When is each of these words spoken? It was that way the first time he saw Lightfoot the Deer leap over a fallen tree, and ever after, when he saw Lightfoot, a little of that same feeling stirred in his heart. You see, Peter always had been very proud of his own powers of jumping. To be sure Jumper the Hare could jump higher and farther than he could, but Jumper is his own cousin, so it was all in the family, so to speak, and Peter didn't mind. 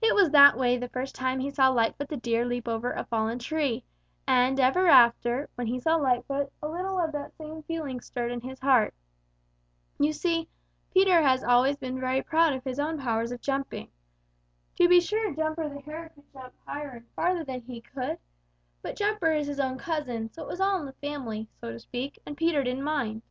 It 0.00 0.14
was 0.14 0.30
that 0.30 0.56
way 0.56 0.76
the 0.78 0.88
first 0.88 1.16
time 1.16 1.40
he 1.40 1.50
saw 1.50 1.66
Lightfoot 1.68 2.08
the 2.08 2.16
Deer 2.16 2.44
leap 2.44 2.68
over 2.68 2.92
a 2.92 3.02
fallen 3.02 3.40
tree, 3.40 3.82
and 4.24 4.60
ever 4.60 4.86
after, 4.86 5.50
when 5.56 5.66
he 5.66 5.80
saw 5.80 5.96
Lightfoot, 5.96 6.52
a 6.62 6.68
little 6.68 7.00
of 7.00 7.10
that 7.10 7.36
same 7.36 7.64
feeling 7.64 8.00
stirred 8.00 8.30
in 8.30 8.40
his 8.40 8.60
heart. 8.60 8.94
You 9.98 10.12
see, 10.12 10.48
Peter 10.94 11.18
always 11.44 11.72
had 11.74 11.80
been 11.80 11.98
very 11.98 12.22
proud 12.22 12.52
of 12.52 12.62
his 12.62 12.78
own 12.78 13.00
powers 13.00 13.32
of 13.32 13.40
jumping. 13.40 13.90
To 14.76 14.86
be 14.88 15.00
sure 15.00 15.34
Jumper 15.34 15.68
the 15.68 15.80
Hare 15.80 16.10
could 16.14 16.32
jump 16.32 16.54
higher 16.64 16.90
and 16.90 17.08
farther 17.16 17.42
than 17.42 17.62
he 17.62 17.80
could, 17.80 18.16
but 18.80 18.94
Jumper 18.94 19.32
is 19.32 19.48
his 19.48 19.58
own 19.58 19.76
cousin, 19.76 20.30
so 20.32 20.42
it 20.42 20.48
was 20.48 20.60
all 20.60 20.78
in 20.78 20.86
the 20.86 20.92
family, 20.92 21.48
so 21.60 21.72
to 21.72 21.80
speak, 21.80 22.20
and 22.24 22.36
Peter 22.36 22.62
didn't 22.62 22.84
mind. 22.84 23.22